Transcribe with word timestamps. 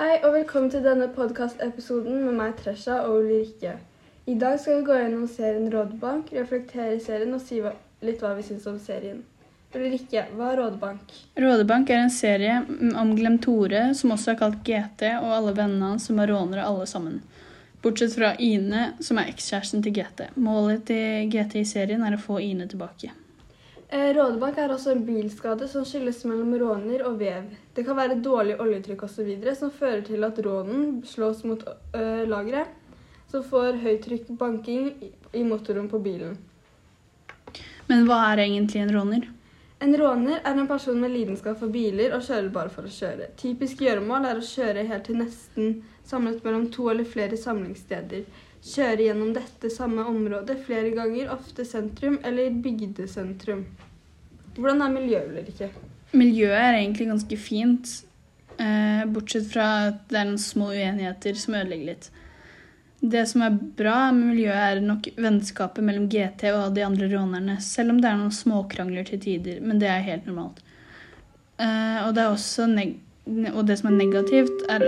Hei 0.00 0.14
og 0.24 0.30
velkommen 0.32 0.70
til 0.72 0.80
denne 0.80 1.10
podkastepisoden 1.12 2.22
med 2.24 2.32
meg, 2.38 2.54
Tresha 2.56 3.02
og 3.04 3.18
Ulrikke. 3.18 3.74
I 4.32 4.36
dag 4.40 4.54
skal 4.56 4.78
vi 4.78 4.86
gå 4.86 4.94
gjennom 4.96 5.26
serien 5.28 5.66
Rådbank, 5.74 6.30
reflektere 6.38 6.94
serien 7.04 7.36
og 7.36 7.42
si 7.44 7.58
hva, 7.60 7.74
litt 8.00 8.24
hva 8.24 8.30
vi 8.38 8.46
syns 8.46 8.64
om 8.70 8.78
serien. 8.80 9.18
Ulrikke, 9.76 10.22
hva 10.38 10.54
er 10.54 10.62
Rådebank? 10.62 11.12
Rådebank 11.44 11.92
er 11.92 12.00
en 12.06 12.14
serie 12.16 12.56
om 12.96 13.12
Glem 13.18 13.36
Tore, 13.44 13.90
som 14.00 14.16
også 14.16 14.32
er 14.32 14.40
kalt 14.40 14.62
GT, 14.64 15.04
og 15.20 15.36
alle 15.36 15.52
vennene 15.60 15.92
hans 15.92 16.08
som 16.08 16.24
er 16.24 16.32
rånere 16.32 16.64
alle 16.64 16.88
sammen. 16.88 17.20
Bortsett 17.84 18.16
fra 18.16 18.32
Ine, 18.40 18.94
som 19.04 19.20
er 19.20 19.28
ekskjæresten 19.28 19.84
til 19.84 20.00
GT. 20.00 20.30
Målet 20.40 20.88
til 20.88 21.28
GT 21.28 21.60
i 21.60 21.68
serien 21.76 22.08
er 22.08 22.16
å 22.16 22.24
få 22.24 22.40
Ine 22.40 22.72
tilbake. 22.72 23.12
Eh, 23.92 24.12
Rådebank 24.14 24.58
er 24.62 24.70
også 24.70 24.92
en 24.94 25.00
bilskade 25.06 25.66
som 25.68 25.82
skyldes 25.84 26.20
mellom 26.28 26.52
råner 26.60 27.02
og 27.08 27.16
vev. 27.18 27.48
Det 27.74 27.82
kan 27.86 27.96
være 27.98 28.20
dårlig 28.22 28.54
oljetrykk 28.62 29.02
osv. 29.02 29.30
som 29.58 29.70
fører 29.70 30.04
til 30.06 30.22
at 30.24 30.38
rånen 30.46 31.02
slås 31.04 31.42
mot 31.44 31.64
ø, 31.94 32.24
lageret, 32.26 32.68
som 33.30 33.42
får 33.42 33.80
høytrykkbanking 33.82 34.86
i- 35.02 35.12
i 35.34 35.42
motoren 35.42 35.88
på 35.90 35.98
bilen. 36.02 36.38
Men 37.88 38.06
hva 38.06 38.30
er 38.32 38.44
egentlig 38.44 38.76
en 38.82 38.94
råner? 38.94 39.28
En 39.80 39.96
råner 39.96 40.40
er 40.44 40.52
en 40.52 40.68
person 40.68 41.00
med 41.00 41.10
lidenskap 41.10 41.58
for 41.58 41.66
biler 41.68 42.12
og 42.14 42.22
kjører 42.22 42.52
bare 42.52 42.68
for 42.68 42.82
å 42.82 42.86
kjøre. 42.86 43.34
Typisk 43.36 43.78
gjøremål 43.78 44.26
er 44.26 44.36
å 44.36 44.44
kjøre 44.44 44.86
helt 44.86 45.04
til 45.04 45.16
nesten 45.16 45.82
samlet 46.04 46.44
mellom 46.44 46.70
to 46.70 46.88
eller 46.90 47.04
flere 47.04 47.36
samlingssteder. 47.36 48.24
Kjøre 48.60 49.06
gjennom 49.06 49.32
dette 49.32 49.70
samme 49.72 50.04
området 50.04 50.58
flere 50.66 50.92
ganger, 50.92 51.30
ofte 51.32 51.64
sentrum 51.64 52.18
eller 52.28 52.52
bygdesentrum. 52.60 53.64
Hvordan 54.58 54.82
er 54.84 54.92
miljøet, 54.92 55.30
Ulrikke? 55.30 55.68
Miljøet 56.12 56.58
er 56.58 56.76
egentlig 56.82 57.06
ganske 57.08 57.36
fint, 57.40 57.92
eh, 58.58 59.06
bortsett 59.08 59.46
fra 59.48 59.68
at 59.88 60.02
det 60.10 60.18
er 60.20 60.26
noen 60.28 60.42
små 60.42 60.72
uenigheter 60.74 61.38
som 61.40 61.56
ødelegger 61.56 61.86
litt. 61.86 62.10
Det 63.00 63.22
som 63.28 63.46
er 63.46 63.56
bra 63.78 64.10
med 64.12 64.34
miljøet, 64.34 64.60
er 64.60 64.80
nok 64.84 65.08
vennskapet 65.16 65.80
mellom 65.86 66.08
GT 66.12 66.50
og 66.52 66.74
de 66.76 66.84
andre 66.84 67.08
rånerne, 67.08 67.56
selv 67.64 67.94
om 67.94 68.00
det 68.02 68.10
er 68.10 68.18
noen 68.20 68.34
småkrangler 68.34 69.06
til 69.08 69.22
tider, 69.24 69.62
men 69.64 69.80
det 69.80 69.88
er 69.88 70.04
helt 70.04 70.26
normalt. 70.28 70.60
Eh, 71.56 72.04
og, 72.04 72.12
det 72.14 72.26
og 72.28 73.64
det 73.66 73.78
som 73.80 73.88
er 73.88 73.96
negativt, 73.96 74.68
er 74.68 74.84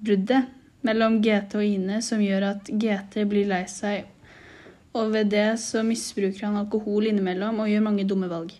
bruddet 0.00 0.48
mellom 0.86 1.20
GT 1.22 1.58
og 1.58 1.66
Ine, 1.66 2.00
som 2.02 2.22
gjør 2.22 2.48
at 2.54 2.70
GT 2.70 3.24
blir 3.28 3.48
lei 3.50 3.64
seg, 3.70 4.08
og 4.96 5.12
ved 5.14 5.30
det 5.34 5.52
så 5.62 5.84
misbruker 5.86 6.48
han 6.48 6.58
alkohol 6.62 7.06
innimellom 7.10 7.62
og 7.62 7.70
gjør 7.70 7.86
mange 7.86 8.06
dumme 8.08 8.30
valg. 8.30 8.56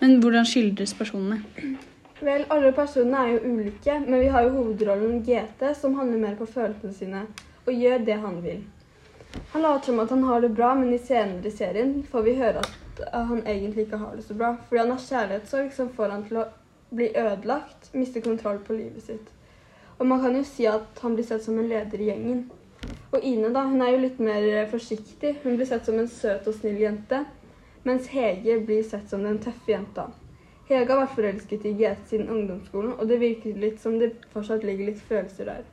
Men 0.00 0.18
hvordan 0.22 0.48
skildres 0.48 0.94
personene? 0.96 1.42
Vel, 2.20 2.44
alle 2.52 2.72
personene 2.76 3.20
er 3.20 3.30
jo 3.34 3.52
ulike, 3.52 3.94
men 4.06 4.20
vi 4.20 4.28
har 4.32 4.44
jo 4.44 4.56
hovedrollen 4.56 5.22
GT, 5.24 5.70
som 5.76 5.96
handler 5.96 6.20
mer 6.20 6.36
på 6.40 6.48
følelsene 6.48 6.96
sine 6.96 7.24
og 7.66 7.72
gjør 7.76 8.04
det 8.04 8.16
han 8.20 8.38
vil. 8.44 8.62
Han 9.52 9.62
later 9.62 9.92
som 9.92 10.00
at 10.02 10.10
han 10.10 10.24
har 10.26 10.40
det 10.40 10.54
bra, 10.56 10.74
men 10.74 10.94
i 10.94 10.98
senere 10.98 11.52
serien 11.54 12.00
får 12.10 12.24
vi 12.26 12.38
høre 12.40 12.64
at 12.64 13.04
han 13.14 13.44
egentlig 13.46 13.86
ikke 13.86 14.00
har 14.00 14.16
det 14.16 14.24
så 14.26 14.34
bra, 14.34 14.54
fordi 14.68 14.80
han 14.82 14.90
har 14.90 15.04
kjærlighetssorg 15.04 15.70
som 15.76 15.92
får 15.96 16.14
han 16.14 16.24
til 16.28 16.40
å 16.42 16.48
bli 16.90 17.12
ødelagt, 17.14 17.92
miste 17.94 18.20
kontroll 18.24 18.58
på 18.66 18.76
livet 18.76 19.04
sitt. 19.06 19.30
Og 20.00 20.08
man 20.08 20.22
kan 20.22 20.36
jo 20.36 20.42
si 20.48 20.64
at 20.68 21.02
han 21.04 21.14
blir 21.14 21.26
sett 21.28 21.44
som 21.44 21.58
en 21.60 21.68
leder 21.68 22.00
i 22.00 22.08
gjengen. 22.08 22.46
Og 23.12 23.20
Ine, 23.26 23.50
da, 23.52 23.66
hun 23.68 23.82
er 23.84 23.92
jo 23.92 24.00
litt 24.06 24.20
mer 24.22 24.46
forsiktig. 24.70 25.34
Hun 25.42 25.58
blir 25.58 25.68
sett 25.68 25.84
som 25.84 25.98
en 26.00 26.08
søt 26.08 26.48
og 26.48 26.56
snill 26.56 26.80
jente, 26.80 27.20
mens 27.84 28.08
Hege 28.14 28.56
blir 28.64 28.82
sett 28.86 29.12
som 29.12 29.26
den 29.26 29.38
tøffe 29.44 29.74
jenta. 29.74 30.06
Hege 30.70 30.86
har 30.86 31.02
vært 31.02 31.16
forelsket 31.16 31.66
i 31.66 31.74
GT 31.76 32.12
siden 32.12 32.30
ungdomsskolen, 32.30 32.94
og 32.96 33.10
det 33.10 33.18
virker 33.20 33.58
litt 33.58 33.80
som 33.82 33.98
det 34.00 34.12
fortsatt 34.32 34.64
ligger 34.64 34.92
litt 34.92 35.02
følelser 35.08 35.50
der. 35.50 35.66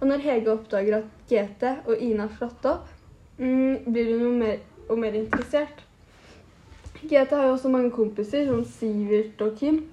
Og 0.00 0.08
når 0.10 0.24
Hege 0.24 0.50
oppdager 0.50 0.98
at 0.98 1.30
GT 1.30 1.68
og 1.86 2.02
Ine 2.02 2.26
har 2.26 2.36
slått 2.36 2.66
opp, 2.66 2.90
mm, 3.38 3.86
blir 3.86 4.10
hun 4.10 4.24
jo 4.26 4.32
mer 4.36 4.58
og 4.90 4.98
mer 4.98 5.16
interessert. 5.16 5.84
GT 7.00 7.36
har 7.38 7.46
jo 7.46 7.54
også 7.54 7.70
mange 7.70 7.92
kompiser, 7.94 8.44
som 8.50 8.64
Sivert 8.66 9.40
og 9.46 9.54
Kim. 9.60 9.84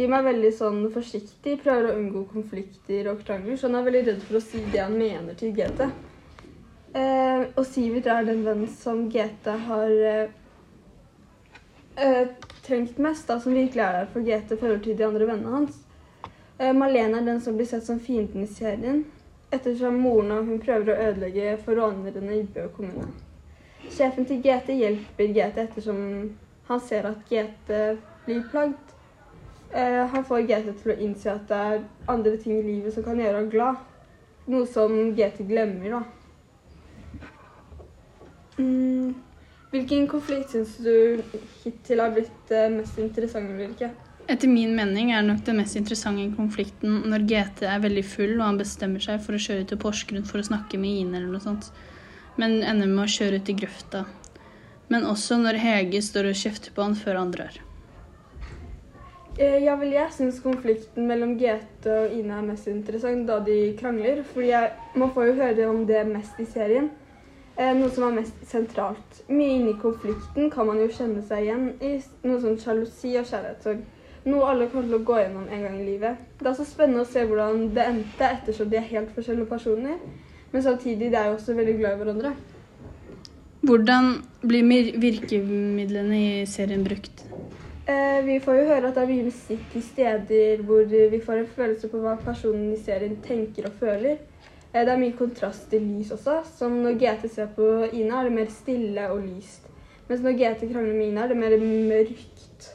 Kim 0.00 0.14
er 0.16 0.22
veldig 0.24 0.50
sånn 0.56 0.84
forsiktig, 0.94 1.58
prøver 1.60 1.90
å 1.90 1.96
unngå 1.98 2.22
konflikter 2.30 3.10
og 3.10 3.18
krangler, 3.20 3.58
så 3.60 3.68
han 3.68 3.74
er 3.76 3.82
veldig 3.84 4.00
redd 4.06 4.22
for 4.24 4.38
å 4.38 4.40
si 4.40 4.62
det 4.72 4.80
han 4.80 4.94
mener 4.96 5.34
til 5.36 5.50
GT. 5.52 5.82
Eh, 6.96 7.42
og 7.52 7.66
Sivert 7.68 8.06
er 8.08 8.24
den 8.24 8.40
vennen 8.46 8.70
som 8.72 9.02
GT 9.12 9.50
har 9.66 9.92
eh, 10.08 10.30
eh, 12.00 12.30
trengt 12.64 12.96
mest, 12.96 13.26
da, 13.28 13.36
som 13.44 13.52
virkelig 13.52 13.82
er 13.84 13.98
der 13.98 14.08
for 14.14 14.24
GT 14.24 14.54
i 14.56 14.58
forhold 14.62 14.80
til 14.86 14.96
de 14.96 15.04
andre 15.04 15.26
vennene 15.28 15.52
hans. 15.52 15.76
Eh, 16.56 16.72
Malene 16.72 17.20
er 17.20 17.26
den 17.28 17.42
som 17.44 17.58
blir 17.58 17.68
sett 17.68 17.84
som 17.84 18.00
fienden 18.00 18.46
i 18.46 18.48
serien, 18.48 19.02
ettersom 19.52 19.98
moren 20.00 20.32
og 20.32 20.48
hun 20.48 20.62
prøver 20.64 20.94
å 20.94 21.10
ødelegge 21.10 21.58
for 21.66 21.76
rånerne 21.76 22.38
i 22.38 22.46
Bø 22.54 22.70
kommune. 22.72 23.10
Sjefen 23.84 24.24
til 24.24 24.40
GT 24.40 24.78
hjelper 24.80 25.36
GT 25.36 25.60
ettersom 25.66 26.00
han 26.72 26.82
ser 26.88 27.10
at 27.12 27.28
GT 27.28 27.76
blir 28.24 28.48
plagd. 28.48 28.96
Eh, 29.72 30.06
han 30.12 30.24
får 30.26 30.46
GT 30.48 30.72
til 30.82 30.92
å 30.92 30.98
innse 30.98 31.30
at 31.30 31.46
det 31.46 31.58
er 31.72 31.82
andre 32.10 32.36
ting 32.42 32.58
i 32.58 32.66
livet 32.66 32.94
som 32.94 33.06
kan 33.06 33.20
gjøre 33.20 33.38
ham 33.38 33.50
glad. 33.52 33.82
Noe 34.50 34.66
som 34.66 34.94
GT 35.14 35.44
glemmer, 35.46 35.98
da. 35.98 36.02
Mm. 38.58 39.14
Hvilken 39.70 40.08
konflikt 40.10 40.50
syns 40.50 40.74
du 40.82 41.22
hittil 41.62 42.02
har 42.02 42.10
blitt 42.16 42.50
eh, 42.50 42.66
mest 42.74 42.98
interessant, 42.98 43.52
Ulrikke? 43.54 43.92
Etter 44.30 44.50
min 44.50 44.74
mening 44.74 45.12
er 45.14 45.22
nok 45.26 45.44
den 45.46 45.60
mest 45.62 45.78
interessante 45.78 46.26
konflikten 46.34 47.04
når 47.10 47.24
GT 47.30 47.64
er 47.70 47.80
veldig 47.82 48.04
full 48.06 48.34
og 48.36 48.44
han 48.48 48.58
bestemmer 48.60 49.02
seg 49.02 49.22
for 49.22 49.38
å 49.38 49.42
kjøre 49.42 49.68
til 49.70 49.80
Porsgrunn 49.80 50.26
for 50.26 50.42
å 50.42 50.46
snakke 50.50 50.78
med 50.78 51.04
Ine 51.04 51.18
eller 51.18 51.30
noe 51.30 51.42
sånt, 51.42 51.70
men 52.38 52.60
ender 52.60 52.90
med 52.90 53.06
å 53.06 53.10
kjøre 53.10 53.38
ut 53.38 53.50
i 53.50 53.58
grøfta. 53.62 54.04
Men 54.90 55.06
også 55.06 55.38
når 55.38 55.62
Hege 55.62 56.02
står 56.02 56.32
og 56.32 56.38
kjefter 56.42 56.74
på 56.74 56.82
han 56.82 56.98
før 56.98 57.22
han 57.22 57.34
drar. 57.34 57.58
Eh, 59.38 59.62
Ja, 59.64 59.76
vel, 59.76 59.92
jeg 59.92 60.12
syns 60.12 60.40
konflikten 60.42 61.06
mellom 61.06 61.36
GT 61.38 61.86
og 61.86 62.16
Ine 62.16 62.38
er 62.38 62.48
mest 62.48 62.66
interessant 62.68 63.28
da 63.28 63.38
de 63.44 63.76
krangler. 63.78 64.24
Fordi 64.24 64.48
jeg, 64.50 64.72
man 64.96 65.12
får 65.14 65.30
jo 65.30 65.38
høre 65.42 65.68
om 65.68 65.86
det 65.86 66.06
mest 66.08 66.40
i 66.40 66.48
serien. 66.48 66.90
Eh, 67.56 67.74
noe 67.76 67.90
som 67.92 68.06
er 68.08 68.20
mest 68.20 68.36
sentralt. 68.48 69.22
Mye 69.28 69.58
inni 69.58 69.74
konflikten 69.80 70.50
kan 70.50 70.66
man 70.66 70.80
jo 70.80 70.88
kjenne 70.88 71.22
seg 71.26 71.44
igjen 71.44 71.66
i 71.80 71.96
noe 72.24 72.40
som 72.40 72.58
sjalusi 72.58 73.16
og 73.20 73.28
kjærlighetssorg. 73.28 73.82
Noe 74.24 74.48
alle 74.48 74.68
kommer 74.68 74.88
til 74.88 74.98
å 74.98 75.04
gå 75.08 75.18
gjennom 75.20 75.48
en 75.48 75.62
gang 75.64 75.76
i 75.80 75.84
livet. 75.86 76.16
Det 76.40 76.48
er 76.50 76.56
så 76.56 76.66
spennende 76.68 77.04
å 77.04 77.08
se 77.08 77.24
hvordan 77.24 77.70
det 77.76 77.86
endte, 77.86 78.26
ettersom 78.26 78.68
de 78.68 78.76
er 78.80 78.88
helt 78.90 79.12
forskjellige 79.16 79.48
personer. 79.48 80.00
Men 80.52 80.64
samtidig 80.64 81.10
de 81.12 81.16
er 81.16 81.30
jo 81.30 81.38
også 81.38 81.56
veldig 81.56 81.76
glad 81.78 81.94
i 81.94 82.02
hverandre. 82.02 82.32
Hvordan 83.60 84.10
blir 84.40 84.92
virkemidlene 85.00 86.20
i 86.20 86.46
serien 86.48 86.84
brukt? 86.84 87.24
Eh, 87.90 88.24
vi 88.24 88.40
får 88.40 88.54
jo 88.58 88.66
høre 88.68 88.88
at 88.90 88.94
det 88.94 89.02
er 89.02 89.08
mye 89.10 89.26
musikk 89.26 89.76
i 89.78 89.80
steder 89.82 90.60
hvor 90.66 90.84
vi 90.84 91.20
får 91.24 91.40
en 91.40 91.48
følelse 91.56 91.88
på 91.90 92.02
hva 92.02 92.12
personen 92.20 92.68
i 92.74 92.78
serien 92.78 93.16
tenker 93.24 93.66
og 93.70 93.78
føler. 93.80 94.20
Eh, 94.70 94.84
det 94.84 94.92
er 94.92 95.00
mye 95.00 95.16
kontrast 95.18 95.72
i 95.74 95.80
lys 95.82 96.12
også. 96.14 96.40
Som 96.58 96.78
når 96.84 96.98
GT 97.00 97.30
ser 97.32 97.50
på 97.56 97.70
Ina, 97.92 98.20
er 98.20 98.28
det 98.28 98.36
mer 98.36 98.52
stille 98.54 99.08
og 99.10 99.24
lyst. 99.24 99.66
Mens 100.08 100.22
når 100.22 100.38
GT 100.38 100.68
krangler 100.72 100.94
med 100.94 101.08
Ina, 101.08 101.24
er 101.24 101.32
det 101.32 101.40
mer 101.40 101.56
mørkt. 101.90 102.70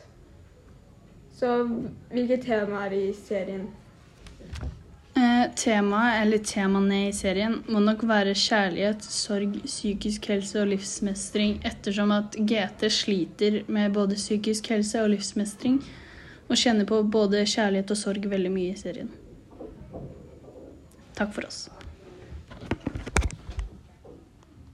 Så 1.36 1.56
hvilke 2.12 2.38
tema 2.44 2.86
er 2.86 2.96
i 2.96 3.14
serien? 3.14 3.70
Temaet, 5.55 6.21
eller 6.21 6.41
temaene 6.43 6.97
i 7.07 7.13
serien, 7.16 7.61
må 7.71 7.79
nok 7.79 8.03
være 8.09 8.33
kjærlighet, 8.35 9.05
sorg, 9.07 9.55
psykisk 9.63 10.27
helse 10.31 10.59
og 10.61 10.67
livsmestring, 10.73 11.61
ettersom 11.66 12.11
at 12.11 12.35
GT 12.35 12.89
sliter 12.91 13.61
med 13.71 13.95
både 13.95 14.19
psykisk 14.19 14.67
helse 14.73 15.01
og 15.03 15.13
livsmestring, 15.16 15.79
og 16.49 16.59
kjenner 16.59 16.85
på 16.89 16.99
både 17.07 17.45
kjærlighet 17.47 17.95
og 17.95 18.01
sorg 18.03 18.27
veldig 18.35 18.51
mye 18.51 18.75
i 18.75 18.79
serien. 18.83 19.09
Takk 21.16 21.31
for 21.31 21.47
oss. 21.47 21.66